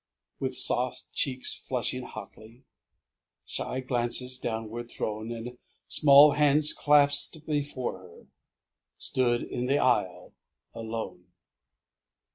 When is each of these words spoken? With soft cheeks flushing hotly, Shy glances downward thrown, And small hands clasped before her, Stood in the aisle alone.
With 0.39 0.57
soft 0.57 1.13
cheeks 1.13 1.55
flushing 1.67 2.01
hotly, 2.01 2.63
Shy 3.45 3.81
glances 3.81 4.39
downward 4.39 4.89
thrown, 4.89 5.29
And 5.31 5.59
small 5.87 6.31
hands 6.31 6.73
clasped 6.73 7.45
before 7.45 7.99
her, 7.99 8.25
Stood 8.97 9.43
in 9.43 9.67
the 9.67 9.77
aisle 9.77 10.33
alone. 10.73 11.25